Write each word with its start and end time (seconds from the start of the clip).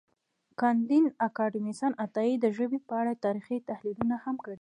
کانديد 0.59 1.05
اکاډميسن 1.27 1.91
عطایي 2.05 2.35
د 2.43 2.45
ژبې 2.57 2.79
په 2.87 2.93
اړه 3.01 3.13
تاریخي 3.25 3.57
تحلیلونه 3.69 4.15
هم 4.23 4.35
کړي 4.39 4.47
دي. 4.47 4.49